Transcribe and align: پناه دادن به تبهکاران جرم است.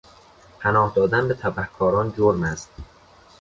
پناه 0.59 0.93
دادن 0.95 1.27
به 1.27 1.33
تبهکاران 1.33 2.13
جرم 2.17 2.43
است. 2.43 2.69